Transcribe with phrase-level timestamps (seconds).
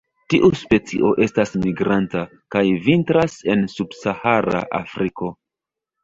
[0.33, 2.23] Tiu specio estas migranta,
[2.55, 5.29] kaj vintras en subsahara Afriko.